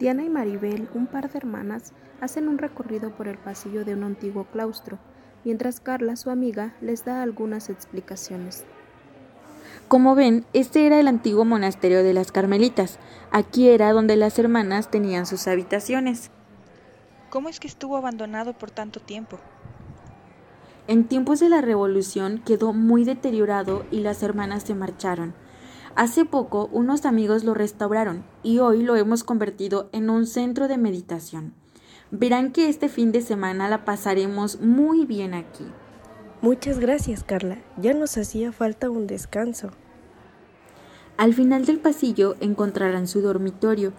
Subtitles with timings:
[0.00, 4.02] Diana y Maribel, un par de hermanas, hacen un recorrido por el pasillo de un
[4.02, 4.98] antiguo claustro,
[5.44, 8.64] mientras Carla, su amiga, les da algunas explicaciones.
[9.88, 12.98] Como ven, este era el antiguo monasterio de las Carmelitas.
[13.30, 16.30] Aquí era donde las hermanas tenían sus habitaciones.
[17.28, 19.38] ¿Cómo es que estuvo abandonado por tanto tiempo?
[20.88, 25.34] En tiempos de la Revolución quedó muy deteriorado y las hermanas se marcharon.
[25.96, 30.78] Hace poco unos amigos lo restauraron y hoy lo hemos convertido en un centro de
[30.78, 31.52] meditación.
[32.10, 35.64] Verán que este fin de semana la pasaremos muy bien aquí.
[36.42, 37.58] Muchas gracias, Carla.
[37.76, 39.70] Ya nos hacía falta un descanso.
[41.16, 43.92] Al final del pasillo encontrarán su dormitorio.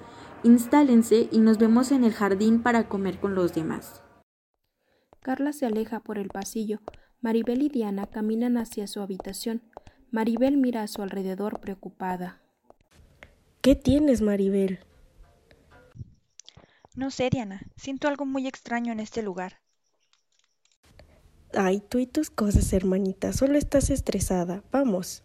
[0.44, 4.02] Instálense y nos vemos en el jardín para comer con los demás.
[5.22, 6.80] Carla se aleja por el pasillo.
[7.22, 9.62] Maribel y Diana caminan hacia su habitación.
[10.12, 12.42] Maribel mira a su alrededor preocupada.
[13.62, 14.80] ¿Qué tienes, Maribel?
[16.95, 17.62] No sé, Diana.
[17.78, 19.62] Siento algo muy extraño en este lugar.
[21.53, 23.31] Ay, tú y tus cosas, hermanita.
[23.31, 24.64] Solo estás estresada.
[24.72, 25.23] Vamos.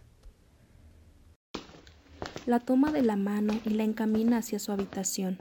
[2.47, 5.41] La toma de la mano y la encamina hacia su habitación.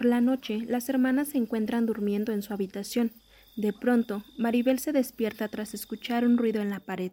[0.00, 3.12] Por la noche, las hermanas se encuentran durmiendo en su habitación.
[3.54, 7.12] De pronto, Maribel se despierta tras escuchar un ruido en la pared.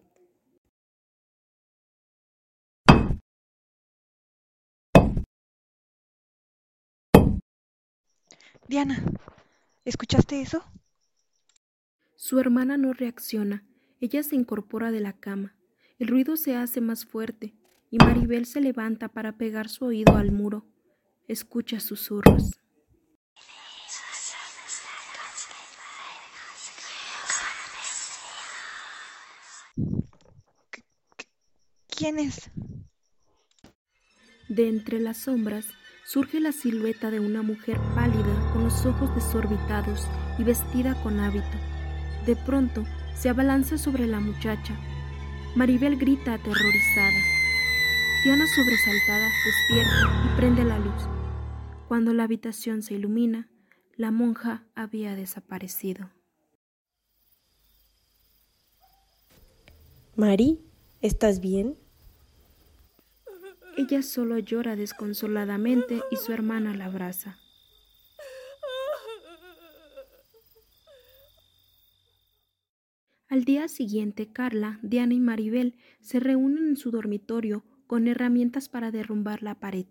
[8.69, 9.03] Diana,
[9.83, 10.63] ¿escuchaste eso?
[12.15, 13.65] Su hermana no reacciona.
[13.99, 15.57] Ella se incorpora de la cama.
[15.99, 17.53] El ruido se hace más fuerte
[17.91, 20.65] y Maribel se levanta para pegar su oído al muro.
[21.27, 22.61] Escucha susurros.
[31.87, 32.51] ¿Quién es?
[34.49, 35.65] De entre las sombras
[36.05, 41.57] surge la silueta de una mujer pálida con los ojos desorbitados y vestida con hábito.
[42.25, 44.77] De pronto se abalanza sobre la muchacha.
[45.55, 47.19] Maribel grita aterrorizada.
[48.23, 51.09] Diana sobresaltada despierta y prende la luz.
[51.87, 53.49] Cuando la habitación se ilumina,
[53.97, 56.11] la monja había desaparecido.
[60.15, 60.61] Mari,
[61.01, 61.77] ¿estás bien?
[63.75, 67.37] Ella solo llora desconsoladamente y su hermana la abraza.
[73.29, 78.89] Al día siguiente, Carla, Diana y Maribel se reúnen en su dormitorio con herramientas para
[78.89, 79.85] derrumbar la pared.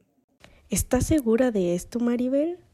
[0.69, 2.66] ¿Estás segura de esto, Maribel?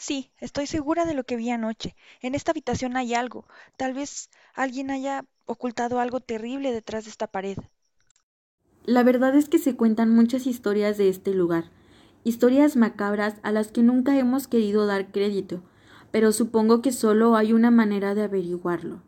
[0.00, 1.94] Sí, estoy segura de lo que vi anoche.
[2.22, 3.46] En esta habitación hay algo.
[3.76, 7.58] Tal vez alguien haya ocultado algo terrible detrás de esta pared.
[8.86, 11.64] La verdad es que se cuentan muchas historias de este lugar,
[12.24, 15.62] historias macabras a las que nunca hemos querido dar crédito,
[16.10, 19.02] pero supongo que solo hay una manera de averiguarlo.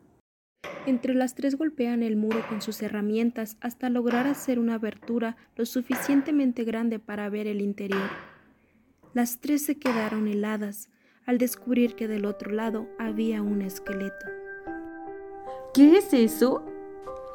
[0.87, 5.65] Entre las tres golpean el muro con sus herramientas hasta lograr hacer una abertura lo
[5.65, 8.11] suficientemente grande para ver el interior.
[9.15, 10.89] Las tres se quedaron heladas
[11.27, 14.27] al descubrir que del otro lado había un esqueleto.
[15.75, 16.65] ¿Qué es eso?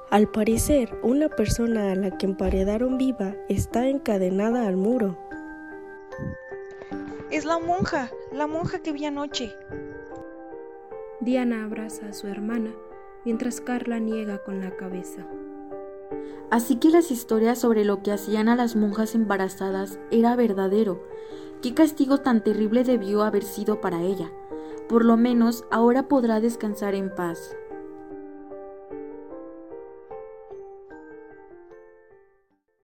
[0.10, 5.20] Al parecer, una persona a la que emparedaron viva está encadenada al muro.
[7.30, 9.54] Es la monja, la monja que vi anoche.
[11.20, 12.72] Diana abraza a su hermana,
[13.24, 15.28] mientras Carla niega con la cabeza.
[16.50, 21.04] Así que las historias sobre lo que hacían a las monjas embarazadas era verdadero.
[21.62, 24.32] ¿Qué castigo tan terrible debió haber sido para ella?
[24.88, 27.56] Por lo menos ahora podrá descansar en paz.